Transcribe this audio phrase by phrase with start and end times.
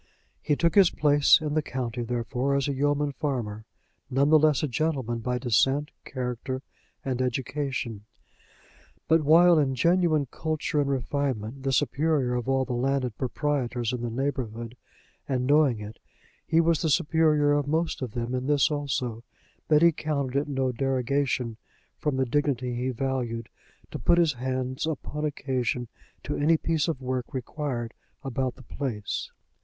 [0.41, 3.65] He took his place in the county, therefore, as a yeoman farmer
[4.09, 6.63] none the less a gentleman by descent, character,
[7.05, 8.05] and education.
[9.07, 14.01] But while in genuine culture and refinement the superior of all the landed proprietors in
[14.01, 14.75] the neighborhood,
[15.29, 15.99] and knowing it,
[16.47, 19.23] he was the superior of most of them in this also,
[19.67, 21.57] that he counted it no derogation
[21.99, 23.49] from the dignity he valued
[23.91, 25.87] to put his hands upon occasion
[26.23, 27.93] to any piece of work required
[28.23, 29.29] about the place.